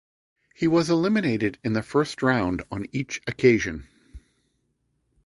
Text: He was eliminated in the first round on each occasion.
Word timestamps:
He 0.55 0.67
was 0.67 0.89
eliminated 0.89 1.59
in 1.63 1.73
the 1.73 1.83
first 1.83 2.23
round 2.23 2.63
on 2.71 2.87
each 2.91 3.21
occasion. 3.27 3.87